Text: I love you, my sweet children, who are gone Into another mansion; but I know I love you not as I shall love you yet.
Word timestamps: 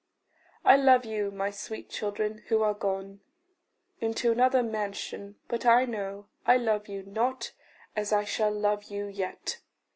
I 0.65 0.77
love 0.77 1.05
you, 1.05 1.29
my 1.29 1.51
sweet 1.51 1.87
children, 1.91 2.39
who 2.47 2.63
are 2.63 2.73
gone 2.73 3.19
Into 3.99 4.31
another 4.31 4.63
mansion; 4.63 5.35
but 5.47 5.63
I 5.63 5.85
know 5.85 6.25
I 6.43 6.57
love 6.57 6.87
you 6.87 7.03
not 7.03 7.51
as 7.95 8.11
I 8.11 8.23
shall 8.23 8.49
love 8.51 8.85
you 8.85 9.05
yet. 9.05 9.59